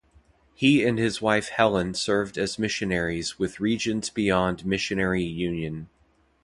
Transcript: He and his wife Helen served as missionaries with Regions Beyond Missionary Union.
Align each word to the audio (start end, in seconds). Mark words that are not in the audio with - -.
He 0.55 0.83
and 0.83 0.97
his 0.97 1.21
wife 1.21 1.49
Helen 1.49 1.93
served 1.93 2.35
as 2.39 2.57
missionaries 2.57 3.37
with 3.37 3.59
Regions 3.59 4.09
Beyond 4.09 4.65
Missionary 4.65 5.21
Union. 5.21 5.89